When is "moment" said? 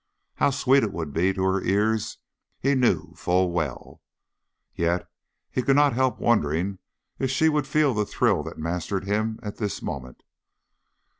9.83-10.23